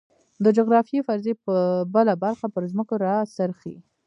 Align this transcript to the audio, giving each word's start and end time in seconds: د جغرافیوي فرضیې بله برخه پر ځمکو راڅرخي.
د 0.43 0.45
جغرافیوي 0.57 1.03
فرضیې 1.07 1.33
بله 1.95 2.13
برخه 2.23 2.47
پر 2.53 2.63
ځمکو 2.71 2.93
راڅرخي. 3.05 3.75